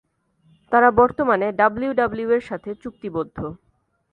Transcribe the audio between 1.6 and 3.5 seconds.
ডাব্লিউডাব্লিউই-এর সাথে চুক্তিবদ্ধ।